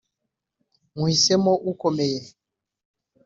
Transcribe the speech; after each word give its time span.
nywuhinitsemo 0.91 1.53
ukomeye 1.71 2.21